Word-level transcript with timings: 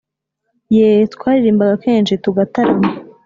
Yeee 0.75 1.09
twaririmbaga 1.13 1.75
kenshi 1.85 2.13
tugatarama 2.23 2.89